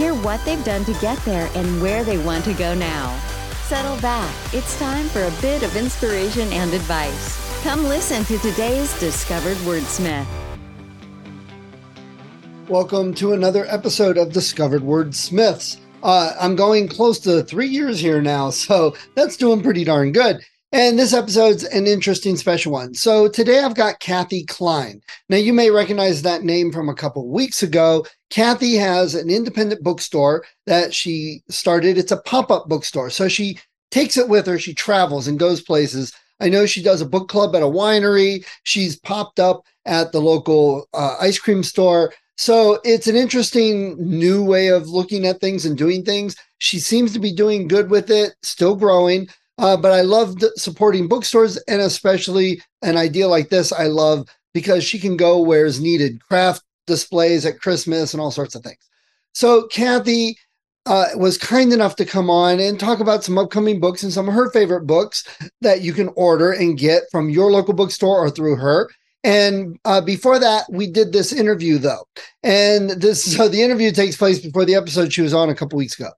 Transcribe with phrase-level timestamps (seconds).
[0.00, 3.20] Hear what they've done to get there and where they want to go now.
[3.64, 4.34] Settle back.
[4.54, 7.62] It's time for a bit of inspiration and advice.
[7.62, 10.24] Come listen to today's Discovered Wordsmith.
[12.66, 15.76] Welcome to another episode of Discovered Wordsmiths.
[16.02, 20.42] Uh, I'm going close to three years here now, so that's doing pretty darn good.
[20.72, 22.94] And this episode's an interesting special one.
[22.94, 25.00] So today I've got Kathy Klein.
[25.28, 28.06] Now you may recognize that name from a couple weeks ago.
[28.30, 31.98] Kathy has an independent bookstore that she started.
[31.98, 33.10] It's a pop-up bookstore.
[33.10, 33.58] So she
[33.90, 34.60] takes it with her.
[34.60, 36.12] She travels and goes places.
[36.38, 38.46] I know she does a book club at a winery.
[38.62, 42.12] She's popped up at the local uh, ice cream store.
[42.36, 46.36] So it's an interesting new way of looking at things and doing things.
[46.58, 49.28] She seems to be doing good with it, still growing.
[49.60, 53.72] Uh, but I loved supporting bookstores and especially an idea like this.
[53.72, 58.30] I love because she can go where is needed, craft displays at Christmas and all
[58.30, 58.88] sorts of things.
[59.34, 60.36] So Kathy
[60.86, 64.28] uh, was kind enough to come on and talk about some upcoming books and some
[64.28, 65.24] of her favorite books
[65.60, 68.88] that you can order and get from your local bookstore or through her.
[69.22, 72.06] And uh, before that, we did this interview though,
[72.42, 75.76] and this so the interview takes place before the episode she was on a couple
[75.76, 76.10] weeks ago.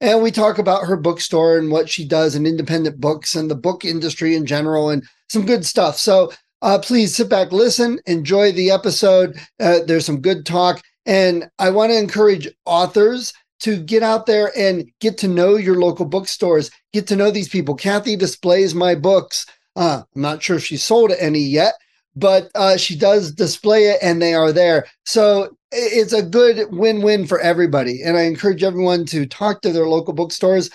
[0.00, 3.54] And we talk about her bookstore and what she does in independent books and the
[3.54, 5.96] book industry in general and some good stuff.
[5.98, 9.38] So uh, please sit back, listen, enjoy the episode.
[9.58, 10.80] Uh, there's some good talk.
[11.06, 15.78] And I want to encourage authors to get out there and get to know your
[15.78, 17.74] local bookstores, get to know these people.
[17.74, 19.46] Kathy displays my books.
[19.76, 21.74] Uh, I'm not sure if she sold any yet,
[22.16, 24.86] but uh, she does display it and they are there.
[25.04, 28.02] So it's a good win-win for everybody.
[28.02, 30.70] And I encourage everyone to talk to their local bookstores.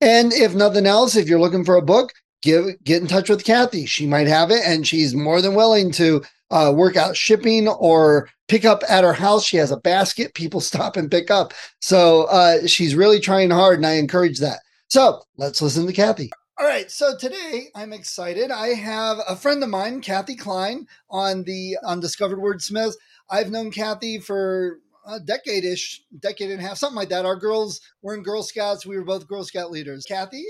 [0.00, 2.12] And if nothing else, if you're looking for a book,
[2.42, 3.86] give get in touch with Kathy.
[3.86, 8.28] She might have it, and she's more than willing to uh, work out shipping or
[8.48, 9.44] pick up at her house.
[9.44, 10.34] She has a basket.
[10.34, 11.52] People stop and pick up.
[11.80, 14.60] So uh, she's really trying hard, and I encourage that.
[14.88, 16.30] So let's listen to Kathy.
[16.60, 18.50] All right, so today I'm excited.
[18.50, 22.96] I have a friend of mine, Kathy Klein, on the on Discovered Wordsmith.
[23.30, 27.24] I've known Kathy for a decade ish, decade and a half, something like that.
[27.24, 28.84] Our girls were in Girl Scouts.
[28.84, 30.04] We were both Girl Scout leaders.
[30.04, 30.44] Kathy,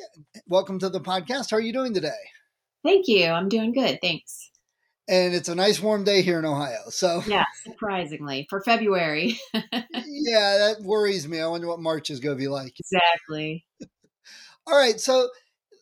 [0.49, 1.53] welcome to the podcast.
[1.53, 2.11] How are you doing today?
[2.85, 3.27] Thank you.
[3.27, 4.01] I'm doing good.
[4.03, 4.51] Thanks.
[5.09, 6.89] And it's a nice warm day here in Ohio.
[6.89, 9.39] So, yeah, surprisingly for February.
[9.55, 11.41] yeah, that worries me.
[11.41, 12.75] I wonder what March is going to be like.
[12.81, 13.65] Exactly.
[14.67, 15.01] All right.
[15.01, 15.29] So,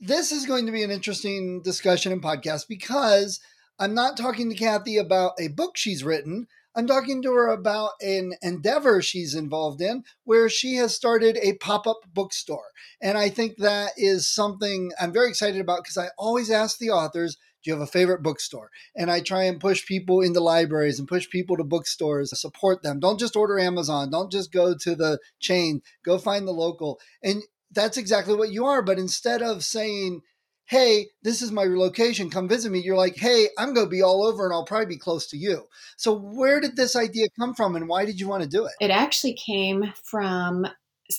[0.00, 3.40] this is going to be an interesting discussion and podcast because
[3.78, 6.46] I'm not talking to Kathy about a book she's written.
[6.76, 11.54] I'm talking to her about an endeavor she's involved in where she has started a
[11.54, 12.70] pop up bookstore.
[13.02, 16.90] And I think that is something I'm very excited about because I always ask the
[16.90, 18.70] authors, do you have a favorite bookstore?
[18.94, 23.00] And I try and push people into libraries and push people to bookstores, support them.
[23.00, 24.10] Don't just order Amazon.
[24.10, 25.82] Don't just go to the chain.
[26.04, 27.00] Go find the local.
[27.24, 27.42] And
[27.72, 28.82] that's exactly what you are.
[28.82, 30.22] But instead of saying,
[30.66, 32.80] hey, this is my location, come visit me.
[32.80, 35.36] You're like, hey, I'm going to be all over and I'll probably be close to
[35.36, 35.66] you.
[35.96, 38.72] So, where did this idea come from and why did you want to do it?
[38.80, 40.66] It actually came from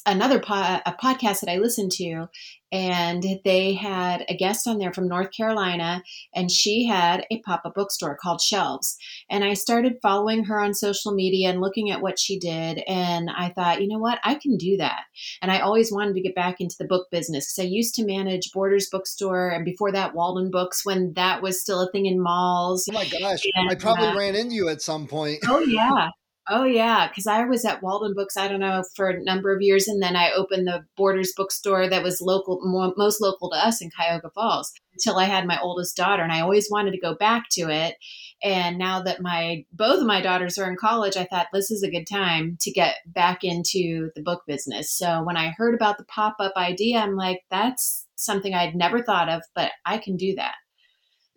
[0.05, 2.27] another po- a podcast that I listened to,
[2.71, 6.03] and they had a guest on there from North Carolina,
[6.35, 8.97] and she had a pop up bookstore called Shelves.
[9.29, 13.29] And I started following her on social media and looking at what she did, and
[13.35, 15.01] I thought, you know what, I can do that.
[15.41, 18.05] And I always wanted to get back into the book business because I used to
[18.05, 22.21] manage Borders Bookstore, and before that, Walden Books when that was still a thing in
[22.21, 22.87] malls.
[22.89, 25.39] Oh my gosh, and, I probably uh, ran into you at some point.
[25.47, 26.09] Oh yeah.
[26.51, 28.35] Oh yeah, because I was at Walden Books.
[28.35, 31.87] I don't know for a number of years, and then I opened the Borders bookstore
[31.87, 35.59] that was local, more, most local to us in Cuyahoga Falls until I had my
[35.61, 37.97] oldest daughter, and I always wanted to go back to it.
[38.41, 41.83] And now that my both of my daughters are in college, I thought this is
[41.83, 44.91] a good time to get back into the book business.
[44.91, 49.03] So when I heard about the pop up idea, I'm like, that's something I'd never
[49.03, 50.55] thought of, but I can do that.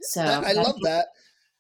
[0.01, 1.09] So I love that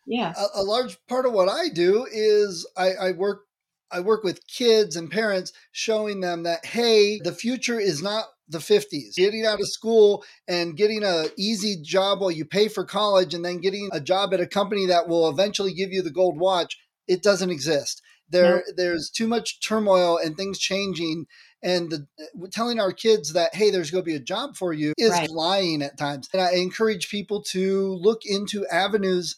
[0.06, 3.43] yeah a, a, large part of what i do is I, I work
[3.90, 8.58] i work with kids and parents showing them that hey the future is not the
[8.58, 13.32] 50s getting out of school and getting a easy job while you pay for college
[13.32, 16.38] and then getting a job at a company that will eventually give you the gold
[16.38, 16.76] watch
[17.08, 18.02] it doesn't exist.
[18.28, 21.26] There there's too much turmoil and things changing
[21.62, 22.06] and the
[22.50, 25.31] telling our kids that hey there's going to be a job for you is right.
[25.31, 26.28] lying at times.
[26.32, 29.37] And i encourage people to look into avenues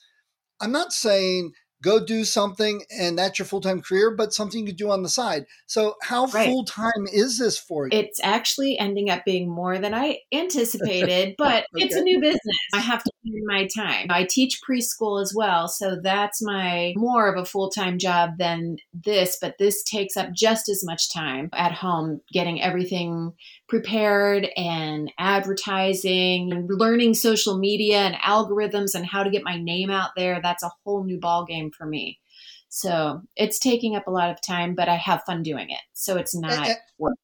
[0.60, 1.52] i'm not saying
[1.82, 5.44] go do something and that's your full-time career but something you do on the side
[5.66, 6.48] so how right.
[6.48, 11.66] full-time is this for you it's actually ending up being more than i anticipated but
[11.74, 11.84] okay.
[11.84, 12.40] it's a new business
[12.72, 13.10] i have to
[13.46, 14.06] my time.
[14.10, 18.76] I teach preschool as well, so that's my more of a full time job than
[18.92, 23.32] this, but this takes up just as much time at home, getting everything
[23.68, 29.90] prepared and advertising and learning social media and algorithms and how to get my name
[29.90, 30.40] out there.
[30.42, 32.20] That's a whole new ball game for me.
[32.68, 35.80] So it's taking up a lot of time, but I have fun doing it.
[35.92, 36.68] So it's not
[36.98, 37.14] work.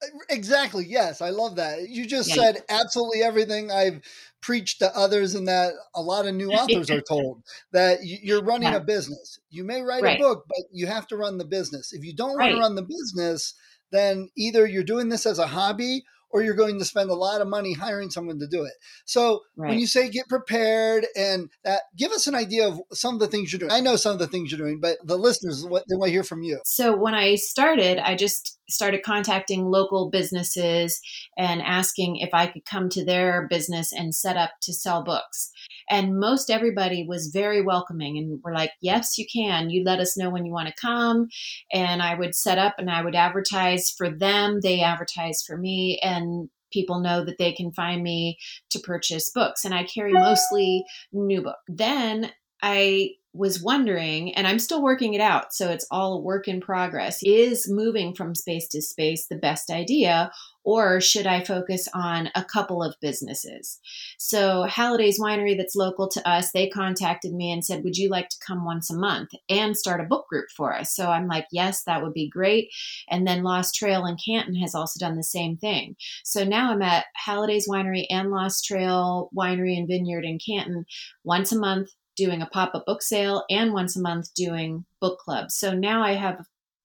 [0.00, 0.86] Uh, exactly.
[0.86, 1.88] Yes, I love that.
[1.88, 2.36] You just yeah.
[2.36, 4.00] said absolutely everything I've
[4.40, 7.42] preached to others, and that a lot of new authors are told
[7.72, 8.76] that you're running yeah.
[8.76, 9.40] a business.
[9.50, 10.20] You may write right.
[10.20, 11.92] a book, but you have to run the business.
[11.92, 12.52] If you don't right.
[12.52, 13.54] want to run the business,
[13.90, 17.40] then either you're doing this as a hobby or you're going to spend a lot
[17.40, 18.74] of money hiring someone to do it.
[19.06, 19.70] So right.
[19.70, 23.28] when you say get prepared and that, give us an idea of some of the
[23.28, 23.72] things you're doing.
[23.72, 26.12] I know some of the things you're doing, but the listeners, what they want to
[26.12, 26.60] hear from you.
[26.64, 31.00] So when I started, I just started contacting local businesses
[31.36, 35.50] and asking if I could come to their business and set up to sell books.
[35.90, 39.70] And most everybody was very welcoming and were like, yes, you can.
[39.70, 41.28] You let us know when you want to come.
[41.72, 44.60] And I would set up and I would advertise for them.
[44.62, 45.98] They advertise for me.
[46.02, 48.38] And people know that they can find me
[48.70, 49.64] to purchase books.
[49.64, 51.56] And I carry mostly new book.
[51.66, 52.32] Then
[52.62, 56.60] I was wondering, and I'm still working it out, so it's all a work in
[56.60, 57.18] progress.
[57.22, 60.30] Is moving from space to space the best idea,
[60.64, 63.80] or should I focus on a couple of businesses?
[64.18, 68.28] So, Halliday's Winery, that's local to us, they contacted me and said, Would you like
[68.30, 70.94] to come once a month and start a book group for us?
[70.94, 72.70] So, I'm like, Yes, that would be great.
[73.08, 75.96] And then Lost Trail in Canton has also done the same thing.
[76.24, 80.86] So, now I'm at Halliday's Winery and Lost Trail Winery and Vineyard in Canton
[81.24, 85.18] once a month doing a pop up book sale and once a month doing book
[85.20, 85.54] clubs.
[85.54, 86.44] So now I have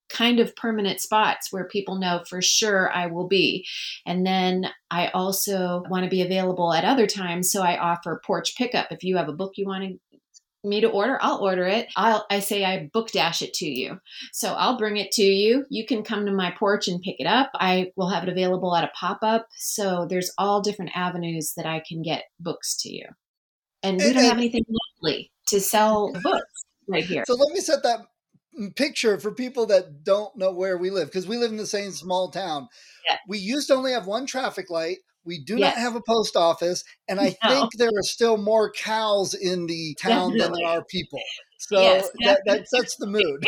[0.09, 3.65] kind of permanent spots where people know for sure I will be.
[4.05, 7.51] And then I also want to be available at other times.
[7.51, 8.91] So I offer porch pickup.
[8.91, 10.19] If you have a book you want to
[10.65, 11.89] me to order, I'll order it.
[11.97, 13.99] I'll I say I book dash it to you.
[14.31, 15.65] So I'll bring it to you.
[15.69, 17.51] You can come to my porch and pick it up.
[17.55, 19.47] I will have it available at a pop-up.
[19.57, 23.07] So there's all different avenues that I can get books to you.
[23.83, 27.23] And we don't have anything locally to sell books right here.
[27.27, 27.99] So let me set that
[28.75, 31.91] picture for people that don't know where we live because we live in the same
[31.91, 32.67] small town.
[33.09, 33.17] Yeah.
[33.27, 34.97] We used to only have one traffic light.
[35.25, 35.75] We do yes.
[35.75, 37.49] not have a post office, and I no.
[37.49, 40.39] think there are still more cows in the town Definitely.
[40.39, 41.19] than there are people.
[41.59, 43.47] So yes, that, that sets the mood.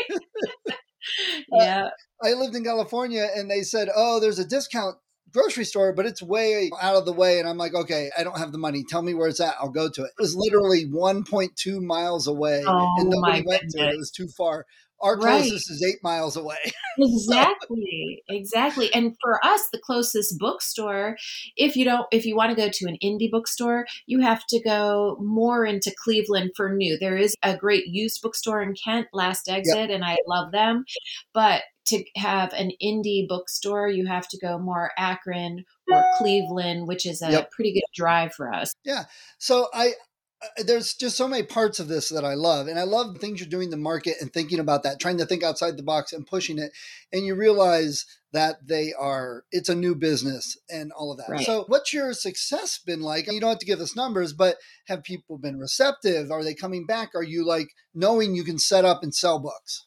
[1.52, 1.86] yeah.
[1.86, 1.90] Uh,
[2.24, 4.96] I lived in California, and they said, "Oh, there's a discount
[5.36, 7.40] grocery store, but it's way out of the way.
[7.40, 8.84] And I'm like, okay, I don't have the money.
[8.88, 9.56] Tell me where it's at.
[9.60, 10.12] I'll go to it.
[10.18, 12.64] It was literally 1.2 miles away.
[12.66, 13.74] Oh, and nobody went goodness.
[13.74, 13.94] to it.
[13.94, 14.66] It was too far.
[15.02, 15.42] Our right.
[15.42, 16.58] closest is eight miles away.
[16.98, 18.24] exactly.
[18.30, 18.94] Exactly.
[18.94, 21.18] And for us, the closest bookstore,
[21.58, 24.62] if you don't, if you want to go to an indie bookstore, you have to
[24.64, 26.98] go more into Cleveland for new.
[26.98, 29.90] There is a great used bookstore in Kent, Last Exit, yep.
[29.90, 30.86] and I love them.
[31.34, 37.06] But to have an indie bookstore, you have to go more Akron or Cleveland, which
[37.06, 37.52] is a yep.
[37.52, 38.74] pretty good drive for us.
[38.84, 39.06] Yeah.
[39.38, 39.94] So I,
[40.42, 42.68] uh, there's just so many parts of this that I love.
[42.68, 45.26] And I love the things you're doing the market and thinking about that, trying to
[45.26, 46.72] think outside the box and pushing it.
[47.14, 51.30] And you realize that they are, it's a new business and all of that.
[51.30, 51.46] Right.
[51.46, 53.32] So, what's your success been like?
[53.32, 56.32] You don't have to give us numbers, but have people been receptive?
[56.32, 57.12] Are they coming back?
[57.16, 59.86] Are you like knowing you can set up and sell books?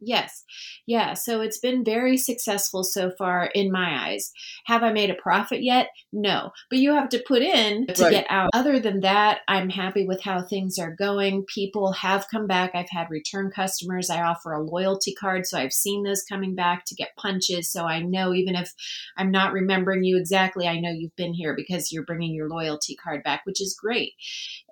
[0.00, 0.44] Yes.
[0.86, 1.12] Yeah.
[1.12, 4.32] So it's been very successful so far in my eyes.
[4.64, 5.88] Have I made a profit yet?
[6.10, 6.52] No.
[6.70, 8.10] But you have to put in to right.
[8.10, 8.48] get out.
[8.54, 11.44] Other than that, I'm happy with how things are going.
[11.44, 12.70] People have come back.
[12.74, 14.08] I've had return customers.
[14.08, 15.46] I offer a loyalty card.
[15.46, 17.70] So I've seen those coming back to get punches.
[17.70, 18.72] So I know even if
[19.18, 22.96] I'm not remembering you exactly, I know you've been here because you're bringing your loyalty
[22.96, 24.14] card back, which is great.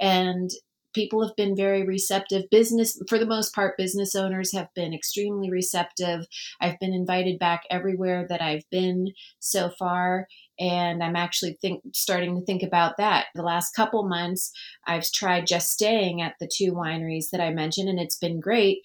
[0.00, 0.50] And
[0.95, 2.45] people have been very receptive.
[2.50, 6.26] Business, for the most part, business owners have been extremely receptive.
[6.61, 10.26] I've been invited back everywhere that I've been so far.
[10.61, 13.26] And I'm actually think, starting to think about that.
[13.35, 14.50] The last couple months,
[14.87, 18.78] I've tried just staying at the two wineries that I mentioned, and it's been great.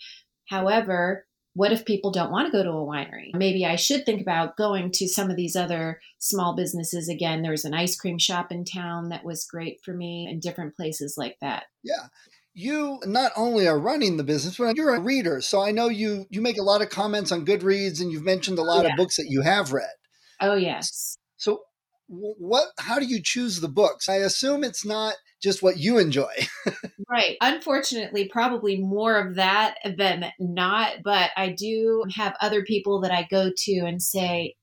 [0.50, 3.30] However, what if people don't want to go to a winery?
[3.34, 7.44] Maybe I should think about going to some of these other small businesses again.
[7.44, 11.16] There's an ice cream shop in town that was great for me and different places
[11.18, 11.66] like that.
[11.84, 12.08] Yeah.
[12.54, 15.42] you not only are running the business, but you're a reader.
[15.42, 18.58] So I know you you make a lot of comments on Goodreads, and you've mentioned
[18.58, 18.92] a oh, lot yeah.
[18.92, 19.94] of books that you have read.
[20.42, 21.18] Oh yes.
[21.38, 21.62] So
[22.08, 22.70] what?
[22.80, 24.10] How do you choose the books?
[24.10, 26.34] I assume it's not just what you enjoy.
[27.10, 27.36] right.
[27.42, 31.04] Unfortunately, probably more of that than not.
[31.04, 34.56] But I do have other people that I go to and say,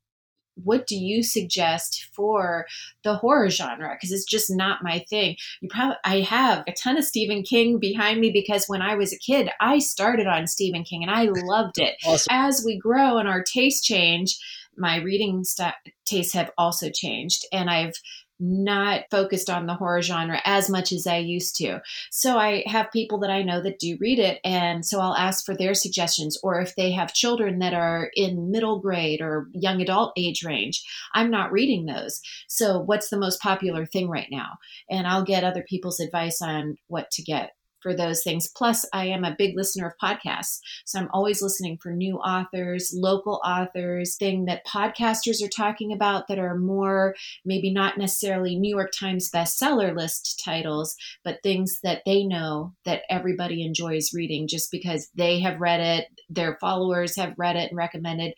[0.64, 2.66] what do you suggest for
[3.04, 6.98] the horror genre because it's just not my thing you probably i have a ton
[6.98, 10.84] of stephen king behind me because when i was a kid i started on stephen
[10.84, 12.26] king and i loved it awesome.
[12.30, 14.36] as we grow and our tastes change
[14.76, 15.72] my reading st-
[16.04, 17.94] tastes have also changed and i've
[18.40, 21.80] not focused on the horror genre as much as I used to.
[22.10, 24.40] So I have people that I know that do read it.
[24.44, 26.38] And so I'll ask for their suggestions.
[26.42, 30.82] Or if they have children that are in middle grade or young adult age range,
[31.14, 32.20] I'm not reading those.
[32.48, 34.58] So what's the most popular thing right now?
[34.90, 38.48] And I'll get other people's advice on what to get for those things.
[38.48, 40.58] Plus, I am a big listener of podcasts.
[40.84, 46.28] So I'm always listening for new authors, local authors, thing that podcasters are talking about
[46.28, 52.02] that are more maybe not necessarily New York Times bestseller list titles, but things that
[52.06, 57.34] they know that everybody enjoys reading just because they have read it, their followers have
[57.36, 58.34] read it and recommended.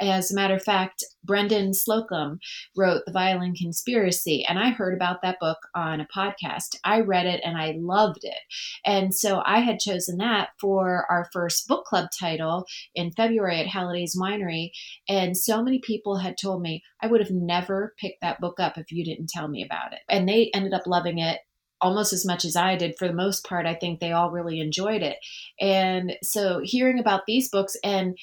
[0.00, 2.38] As a matter of fact, Brendan Slocumb
[2.76, 6.76] wrote The Violin Conspiracy, and I heard about that book on a podcast.
[6.84, 8.38] I read it and I loved it.
[8.84, 13.66] And so I had chosen that for our first book club title in February at
[13.66, 14.70] Halliday's Winery.
[15.08, 18.78] And so many people had told me I would have never picked that book up
[18.78, 20.00] if you didn't tell me about it.
[20.08, 21.40] And they ended up loving it
[21.80, 22.94] almost as much as I did.
[22.98, 25.18] For the most part, I think they all really enjoyed it.
[25.60, 28.16] And so hearing about these books and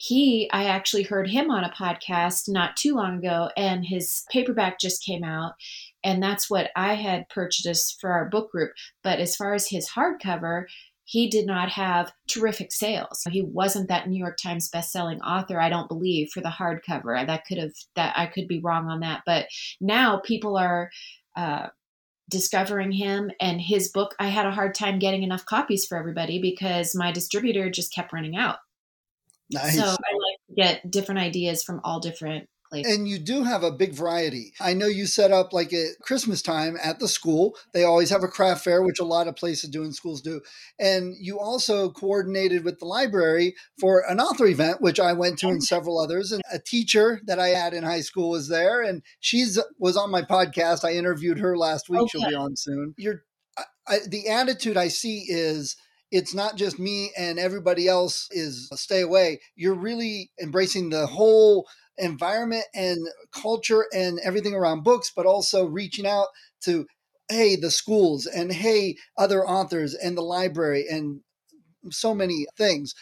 [0.00, 4.78] he i actually heard him on a podcast not too long ago and his paperback
[4.78, 5.54] just came out
[6.04, 8.70] and that's what i had purchased for our book group.
[9.02, 10.66] But as far as his hardcover
[11.04, 13.26] he did not have terrific sales.
[13.30, 17.26] He wasn't that new york times bestselling author i don't believe for the hardcover.
[17.26, 19.22] That could have that i could be wrong on that.
[19.26, 19.48] But
[19.80, 20.90] now people are
[21.36, 21.68] uh,
[22.30, 26.40] discovering him and his book i had a hard time getting enough copies for everybody
[26.40, 28.58] because my distributor just kept running out
[29.50, 29.76] Nice.
[29.76, 29.96] So I like
[30.48, 32.94] to get different ideas from all different places.
[32.94, 34.52] And you do have a big variety.
[34.60, 37.56] I know you set up like at Christmas time at the school.
[37.72, 40.40] They always have a craft fair, which a lot of places do and schools do.
[40.78, 45.48] And you also coordinated with the library for an author event, which I went to
[45.48, 46.32] and several others.
[46.32, 50.10] And a teacher that I had in high school was there, and she's was on
[50.10, 50.84] my podcast.
[50.84, 52.00] I interviewed her last week.
[52.00, 52.18] Okay.
[52.18, 52.94] She'll be on soon.
[52.96, 53.22] You're
[53.88, 55.76] I, the attitude I see is
[56.10, 59.40] it's not just me and everybody else is uh, stay away.
[59.56, 61.66] You're really embracing the whole
[61.98, 62.98] environment and
[63.32, 66.28] culture and everything around books, but also reaching out
[66.62, 66.86] to,
[67.28, 71.20] hey, the schools and hey, other authors and the library and
[71.90, 72.94] so many things.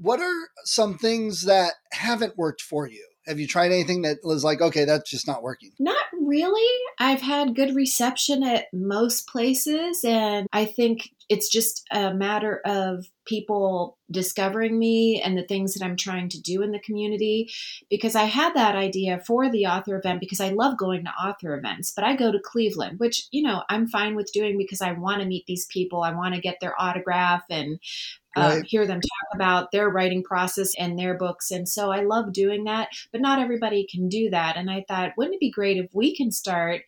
[0.00, 3.04] What are some things that haven't worked for you?
[3.26, 5.72] Have you tried anything that was like, okay, that's just not working?
[5.78, 6.66] Not really.
[6.98, 13.06] I've had good reception at most places, and I think it's just a matter of
[13.26, 17.50] people discovering me and the things that I'm trying to do in the community.
[17.90, 21.54] Because I had that idea for the author event because I love going to author
[21.54, 24.92] events, but I go to Cleveland, which, you know, I'm fine with doing because I
[24.92, 26.02] want to meet these people.
[26.02, 27.78] I want to get their autograph and
[28.36, 28.64] um, right.
[28.64, 31.50] hear them talk about their writing process and their books.
[31.50, 34.56] And so I love doing that, but not everybody can do that.
[34.56, 36.82] And I thought, wouldn't it be great if we can start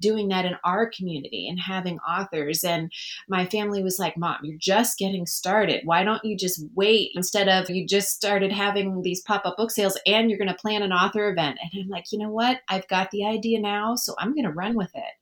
[0.00, 2.64] doing that in our community and having authors?
[2.64, 2.90] And
[3.28, 5.82] my family was like, Mom, you're just getting started.
[5.84, 9.70] Why don't you just wait instead of you just started having these pop up book
[9.70, 11.58] sales and you're going to plan an author event?
[11.60, 12.60] And I'm like, you know what?
[12.68, 15.12] I've got the idea now, so I'm going to run with it.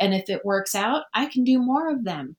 [0.00, 2.36] And if it works out, I can do more of them.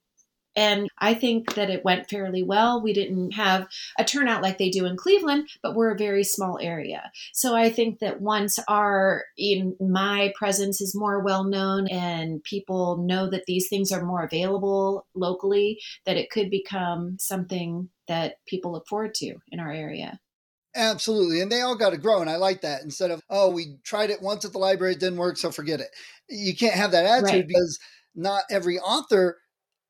[0.57, 2.81] And I think that it went fairly well.
[2.81, 6.57] We didn't have a turnout like they do in Cleveland, but we're a very small
[6.59, 7.11] area.
[7.31, 12.97] So I think that once our in my presence is more well known and people
[12.97, 18.71] know that these things are more available locally, that it could become something that people
[18.71, 20.19] look forward to in our area.
[20.75, 21.41] Absolutely.
[21.41, 22.21] And they all got to grow.
[22.21, 22.81] And I like that.
[22.83, 25.79] Instead of, oh, we tried it once at the library, it didn't work, so forget
[25.79, 25.89] it.
[26.29, 27.47] You can't have that attitude right.
[27.47, 27.79] because
[28.15, 29.37] not every author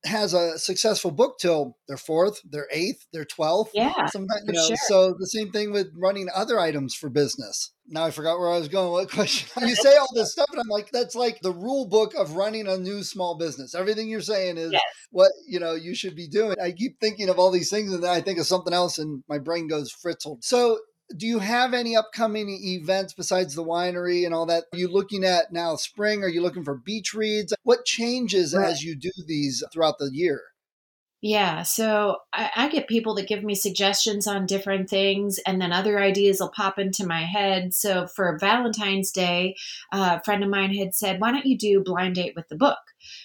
[0.05, 3.71] has a successful book till their fourth, their eighth, their twelfth.
[3.73, 4.67] Yeah, sometimes you know.
[4.67, 4.77] Sure.
[4.87, 7.73] So the same thing with running other items for business.
[7.87, 8.91] Now I forgot where I was going.
[8.91, 9.67] What question?
[9.67, 12.67] you say all this stuff, and I'm like, that's like the rule book of running
[12.67, 13.75] a new small business.
[13.75, 14.81] Everything you're saying is yes.
[15.11, 16.55] what you know you should be doing.
[16.61, 19.23] I keep thinking of all these things, and then I think of something else, and
[19.27, 20.43] my brain goes fritzled.
[20.43, 20.79] So
[21.15, 24.65] do you have any upcoming events besides the winery and all that?
[24.73, 26.23] Are you looking at now spring?
[26.23, 27.53] Are you looking for beach reads?
[27.63, 28.67] What changes right.
[28.67, 30.41] as you do these throughout the year?
[31.19, 35.71] Yeah, so I, I, get people that give me suggestions on different things, and then
[35.71, 37.73] other ideas will pop into my head.
[37.73, 39.55] So for Valentine's Day,
[39.91, 42.55] uh, a friend of mine had said, Why don't you do blind date with the
[42.55, 42.77] book?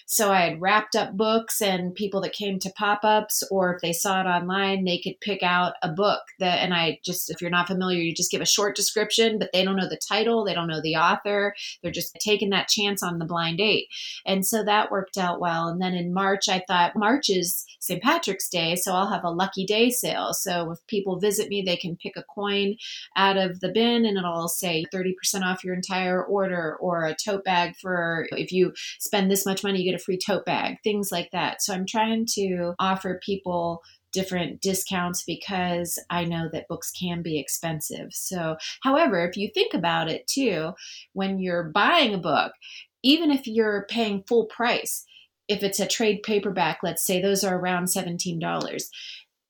[0.05, 3.81] So I had wrapped up books, and people that came to pop ups, or if
[3.81, 7.41] they saw it online, they could pick out a book that, and I just, if
[7.41, 10.43] you're not familiar, you just give a short description, but they don't know the title,
[10.43, 11.55] they don't know the author.
[11.81, 13.87] They're just taking that chance on the blind date.
[14.25, 15.67] And so that worked out well.
[15.67, 18.01] And then in March, I thought, March is St.
[18.01, 20.33] Patrick's Day, so I'll have a lucky day sale.
[20.33, 22.75] So if people visit me, they can pick a coin
[23.15, 25.13] out of the bin and it'll say 30%
[25.43, 29.72] off your entire order or a tote bag for if you spend this much money,
[29.75, 31.61] you get a free tote bag, things like that.
[31.61, 37.39] So I'm trying to offer people different discounts because I know that books can be
[37.39, 38.13] expensive.
[38.13, 40.73] So, however, if you think about it too,
[41.13, 42.53] when you're buying a book,
[43.01, 45.05] even if you're paying full price,
[45.49, 48.83] if it's a trade paperback, let's say those are around $17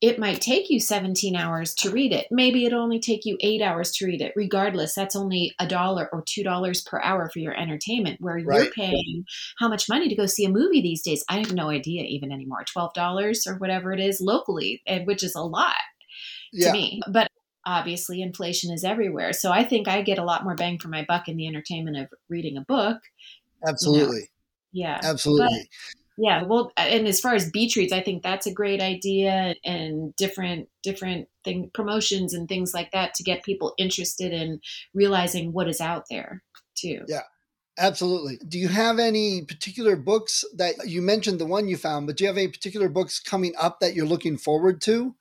[0.04, 2.28] it might take you 17 hours to read it.
[2.30, 4.34] Maybe it'll only take you eight hours to read it.
[4.36, 8.64] Regardless, that's only a dollar or two dollars per hour for your entertainment, where right.
[8.64, 9.24] you're paying
[9.60, 11.24] how much money to go see a movie these days?
[11.30, 12.66] I have no idea even anymore.
[12.66, 15.74] $12 or whatever it is locally, eh, which is a lot
[16.52, 16.68] yeah.
[16.68, 17.02] to me.
[17.10, 17.30] But
[17.66, 19.32] obviously, inflation is everywhere.
[19.32, 21.96] So I think I get a lot more bang for my buck in the entertainment
[21.96, 22.98] of reading a book.
[23.66, 24.28] Absolutely.
[24.74, 24.90] You know?
[24.90, 25.00] Yeah.
[25.02, 25.48] Absolutely.
[25.48, 29.56] But, yeah, well, and as far as beach reads, I think that's a great idea,
[29.64, 34.60] and different different thing promotions and things like that to get people interested in
[34.94, 36.44] realizing what is out there
[36.76, 37.02] too.
[37.08, 37.24] Yeah,
[37.78, 38.40] absolutely.
[38.48, 42.24] Do you have any particular books that you mentioned the one you found, but do
[42.24, 45.16] you have any particular books coming up that you're looking forward to?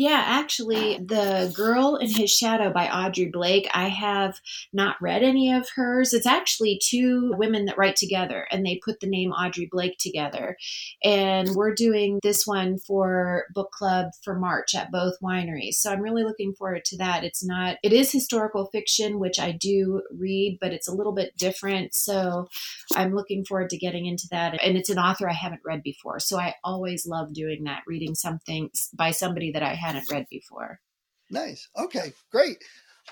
[0.00, 4.40] Yeah, actually, The Girl in His Shadow by Audrey Blake, I have
[4.72, 6.14] not read any of hers.
[6.14, 10.56] It's actually two women that write together and they put the name Audrey Blake together.
[11.04, 15.74] And we're doing this one for book club for March at both wineries.
[15.74, 17.22] So I'm really looking forward to that.
[17.22, 21.36] It's not, it is historical fiction, which I do read, but it's a little bit
[21.36, 21.94] different.
[21.94, 22.48] So
[22.96, 24.58] I'm looking forward to getting into that.
[24.64, 26.20] And it's an author I haven't read before.
[26.20, 30.26] So I always love doing that, reading something by somebody that I have hadn't read
[30.30, 30.80] before.
[31.30, 31.68] Nice.
[31.78, 32.58] Okay, great.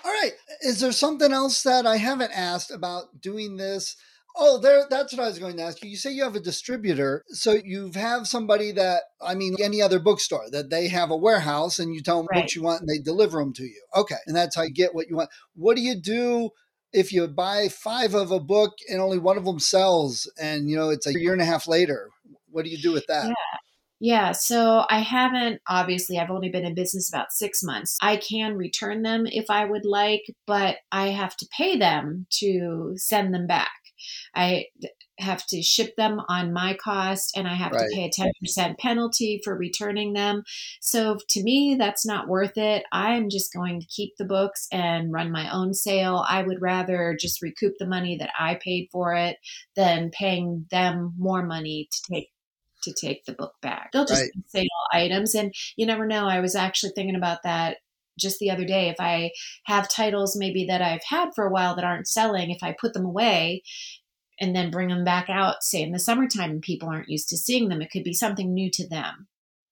[0.04, 0.32] All right.
[0.62, 3.96] Is there something else that I haven't asked about doing this?
[4.36, 4.86] Oh, there.
[4.88, 5.90] That's what I was going to ask you.
[5.90, 9.98] You say you have a distributor, so you have somebody that I mean, any other
[9.98, 12.42] bookstore that they have a warehouse, and you tell them right.
[12.42, 13.82] what you want, and they deliver them to you.
[13.96, 15.30] Okay, and that's how you get what you want.
[15.54, 16.50] What do you do?
[16.92, 20.76] If you buy five of a book and only one of them sells, and you
[20.76, 22.10] know it's a year and a half later,
[22.50, 23.26] what do you do with that?
[23.26, 23.34] Yeah.
[24.00, 27.98] Yeah, so I haven't, obviously, I've only been in business about six months.
[28.00, 32.92] I can return them if I would like, but I have to pay them to
[32.96, 33.70] send them back.
[34.34, 34.66] I
[35.18, 37.88] have to ship them on my cost and I have right.
[37.90, 40.44] to pay a 10% penalty for returning them.
[40.80, 42.84] So to me, that's not worth it.
[42.92, 46.24] I'm just going to keep the books and run my own sale.
[46.28, 49.38] I would rather just recoup the money that I paid for it
[49.74, 52.28] than paying them more money to take
[52.92, 53.90] to take the book back.
[53.92, 54.30] They'll just right.
[54.46, 55.34] sale items.
[55.34, 56.26] And you never know.
[56.26, 57.78] I was actually thinking about that
[58.18, 58.88] just the other day.
[58.88, 59.30] If I
[59.64, 62.92] have titles maybe that I've had for a while that aren't selling, if I put
[62.92, 63.62] them away
[64.40, 67.36] and then bring them back out, say in the summertime and people aren't used to
[67.36, 69.28] seeing them, it could be something new to them.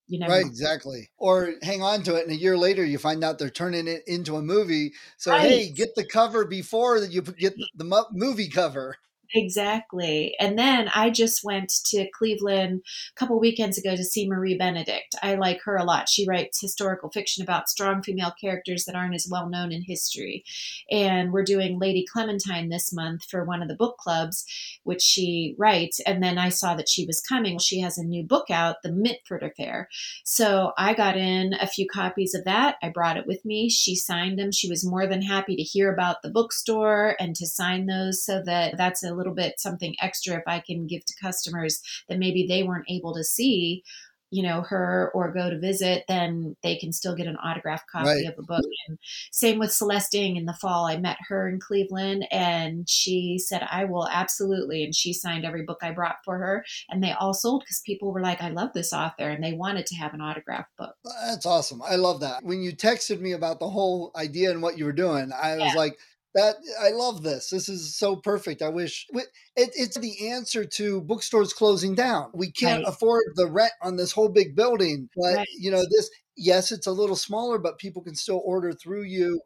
[0.09, 1.11] You know, right, exactly.
[1.18, 4.02] Or hang on to it, and a year later you find out they're turning it
[4.07, 4.92] into a movie.
[5.16, 5.40] So right.
[5.40, 8.96] hey, get the cover before that you get the movie cover.
[9.34, 10.34] Exactly.
[10.38, 15.14] And then I just went to Cleveland a couple weekends ago to see Marie Benedict.
[15.22, 16.08] I like her a lot.
[16.08, 20.44] She writes historical fiction about strong female characters that aren't as well known in history.
[20.90, 24.44] And we're doing Lady Clementine this month for one of the book clubs,
[24.84, 25.98] which she writes.
[26.06, 27.58] And then I saw that she was coming.
[27.58, 29.88] She has a new book out, The Mitford Affair.
[30.24, 32.76] So I got in a few copies of that.
[32.82, 33.68] I brought it with me.
[33.68, 34.52] She signed them.
[34.52, 38.40] She was more than happy to hear about the bookstore and to sign those so
[38.44, 42.46] that that's a little bit something extra if I can give to customers that maybe
[42.46, 43.83] they weren't able to see
[44.31, 48.09] you know her or go to visit then they can still get an autographed copy
[48.09, 48.26] right.
[48.26, 48.64] of a book.
[48.88, 48.98] And
[49.31, 50.87] same with celeste Ng in the fall.
[50.87, 55.62] I met her in cleveland and she said i will absolutely and she signed every
[55.62, 58.70] book i brought for her and they all sold because people were like i love
[58.74, 60.94] this author and they wanted to have an autographed book.
[61.05, 61.83] That's awesome.
[61.83, 62.42] I love that.
[62.42, 65.64] When you texted me about the whole idea and what you were doing i yeah.
[65.64, 65.98] was like
[66.37, 67.49] that I love this.
[67.49, 68.61] This is so perfect.
[68.61, 72.31] I wish it, it's the answer to bookstores closing down.
[72.35, 72.92] We can't right.
[72.92, 75.49] afford the rent on this whole big building, but right.
[75.59, 76.11] you know this.
[76.37, 79.40] Yes, it's a little smaller, but people can still order through you,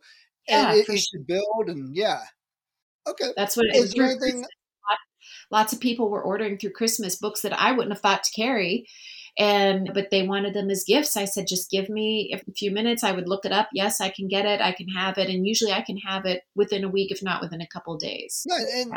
[0.48, 1.68] yeah, and it, it should build.
[1.68, 2.22] And yeah,
[3.06, 3.92] okay, that's what it is.
[3.92, 4.44] There anything?
[5.52, 8.86] Lots of people were ordering through Christmas books that I wouldn't have thought to carry
[9.38, 11.16] and but they wanted them as gifts.
[11.16, 13.04] I said, just give me a few minutes.
[13.04, 13.68] I would look it up.
[13.72, 14.60] Yes, I can get it.
[14.60, 17.40] I can have it, and usually I can have it within a week, if not
[17.40, 18.46] within a couple days.
[18.50, 18.92] Right, and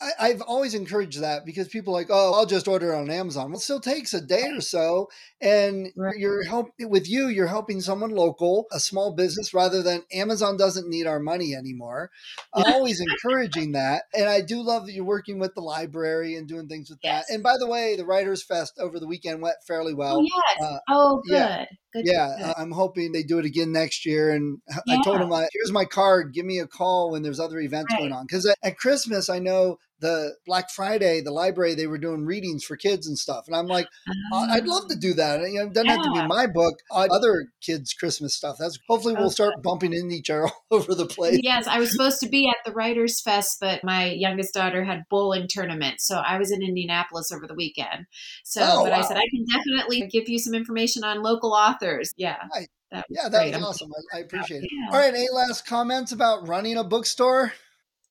[0.00, 3.10] I, have always encouraged that because people are like, oh, I'll just order it on
[3.10, 3.50] Amazon.
[3.50, 5.08] Well, it still takes a day or so,
[5.40, 6.16] and right.
[6.16, 7.26] you're helping with you.
[7.26, 12.10] You're helping someone local, a small business, rather than Amazon doesn't need our money anymore.
[12.54, 16.46] I'm always encouraging that, and I do love that you're working with the library and
[16.46, 17.26] doing things with yes.
[17.26, 17.34] that.
[17.34, 20.18] And by the way, the Writers Fest over the weekend went fairly well.
[20.18, 20.62] Oh yes.
[20.62, 21.34] Uh, oh good.
[21.34, 21.64] Yeah.
[21.94, 22.54] Good, yeah, good.
[22.58, 24.30] I'm hoping they do it again next year.
[24.30, 24.98] And yeah.
[24.98, 26.34] I told them, "Here's my card.
[26.34, 28.00] Give me a call when there's other events right.
[28.00, 32.24] going on." Because at Christmas, I know the Black Friday, the library, they were doing
[32.24, 33.44] readings for kids and stuff.
[33.46, 33.86] And I'm like,
[34.32, 35.00] I'd love to ah.
[35.00, 35.40] do that.
[35.40, 35.96] You know, it doesn't yeah.
[35.96, 38.56] have to be my book, uh, other kids' Christmas stuff.
[38.58, 41.40] That's hopefully we'll start bumping into each other all over the place.
[41.42, 45.04] Yes, I was supposed to be at the Writers Fest, but my youngest daughter had
[45.10, 45.96] bowling tournament.
[46.00, 48.06] So I was in Indianapolis over the weekend.
[48.44, 48.98] So, oh, but wow.
[48.98, 52.12] I said, I can definitely give you some information on local authors.
[52.16, 52.36] Yeah.
[52.54, 52.68] Right.
[52.90, 53.54] That yeah, that great.
[53.54, 53.90] was awesome.
[54.14, 54.70] I, I appreciate it.
[54.72, 54.94] Yeah.
[54.94, 55.12] All right.
[55.12, 57.52] Any last comments about running a bookstore?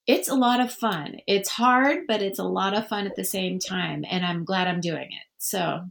[0.07, 1.17] It's a lot of fun.
[1.27, 4.05] It's hard, but it's a lot of fun at the same time.
[4.09, 5.25] And I'm glad I'm doing it.
[5.37, 5.81] So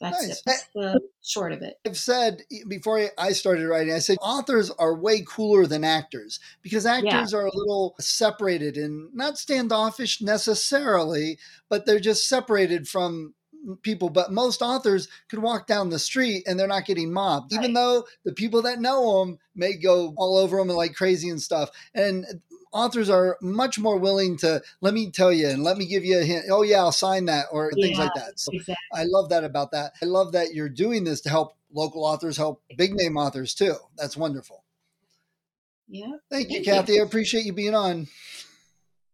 [0.00, 0.42] that's, nice.
[0.46, 1.74] that's eh, the short of it.
[1.84, 6.86] I've said before I started writing, I said authors are way cooler than actors because
[6.86, 7.38] actors yeah.
[7.38, 13.34] are a little separated and not standoffish necessarily, but they're just separated from
[13.82, 17.60] people, but most authors could walk down the street and they're not getting mobbed, right.
[17.60, 21.28] even though the people that know them may go all over them and like crazy
[21.28, 21.70] and stuff.
[21.94, 22.24] And
[22.72, 26.20] authors are much more willing to let me tell you and let me give you
[26.20, 26.46] a hint.
[26.50, 28.38] Oh yeah, I'll sign that or yeah, things like that.
[28.38, 28.76] So exactly.
[28.94, 29.92] I love that about that.
[30.02, 33.74] I love that you're doing this to help local authors, help big name authors too.
[33.96, 34.64] That's wonderful.
[35.88, 36.06] Yeah.
[36.30, 36.94] Thank, Thank you, Kathy.
[36.94, 37.02] You.
[37.02, 38.06] I appreciate you being on.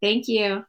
[0.02, 0.64] Thank you.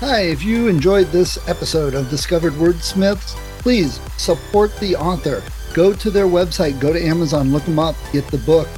[0.00, 5.44] Hi, if you enjoyed this episode of Discovered Wordsmiths, please support the author.
[5.74, 8.68] Go to their website, go to Amazon, look them up, get the book.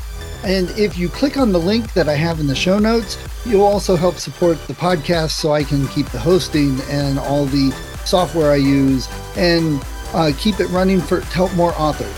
[0.44, 3.64] And if you click on the link that I have in the show notes, you'll
[3.64, 7.70] also help support the podcast so I can keep the hosting and all the
[8.04, 12.14] software I use and uh, keep it running for to help more authors.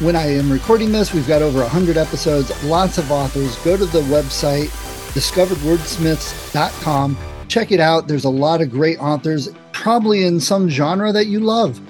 [0.00, 3.56] When I am recording this, we've got over 100 episodes, lots of authors.
[3.58, 4.68] Go to the website,
[5.12, 7.18] discoveredwordsmiths.com.
[7.48, 8.06] Check it out.
[8.06, 11.80] There's a lot of great authors, probably in some genre that you love.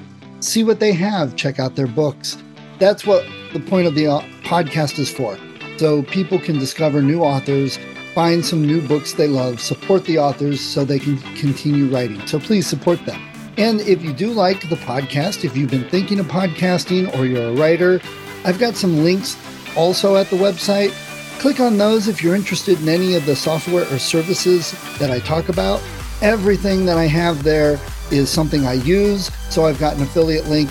[0.40, 2.38] See what they have, check out their books.
[2.78, 5.36] That's what the point of the uh, podcast is for
[5.76, 7.78] so people can discover new authors,
[8.14, 12.24] find some new books they love, support the authors so they can continue writing.
[12.26, 13.20] So please support them.
[13.56, 17.50] And if you do like the podcast, if you've been thinking of podcasting or you're
[17.50, 18.00] a writer,
[18.44, 19.36] I've got some links
[19.76, 20.90] also at the website.
[21.40, 25.20] Click on those if you're interested in any of the software or services that I
[25.20, 25.82] talk about.
[26.22, 27.78] Everything that I have there
[28.10, 29.30] is something I use.
[29.50, 30.70] So I've got an affiliate link.